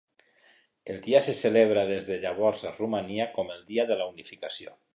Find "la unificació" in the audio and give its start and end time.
4.01-4.75